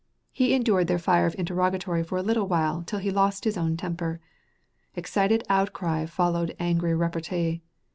[0.31, 3.77] He endured their fire of interrogatory for a little while till he lost his own
[3.77, 4.19] temper.
[4.95, 7.61] Excited outcry followed angry repartee.